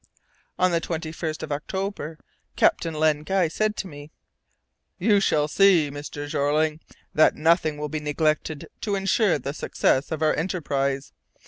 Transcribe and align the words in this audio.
On 0.57 0.71
the 0.71 0.81
21st 0.81 1.43
of 1.43 1.51
October, 1.51 2.17
Captain 2.55 2.95
Len 2.95 3.21
Guy 3.21 3.47
said 3.47 3.75
to 3.75 3.87
me: 3.87 4.09
"You 4.97 5.19
shall 5.19 5.47
see, 5.47 5.91
Mr. 5.91 6.27
Jeorling, 6.27 6.79
that 7.13 7.35
nothing 7.35 7.77
will 7.77 7.87
be 7.87 7.99
neglected 7.99 8.67
to 8.81 8.95
ensure 8.95 9.37
the 9.37 9.53
success 9.53 10.11
of 10.11 10.23
our 10.23 10.33
enterprise. 10.33 11.13